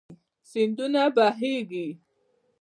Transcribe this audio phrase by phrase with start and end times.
[0.51, 1.87] سيندونه بهيږي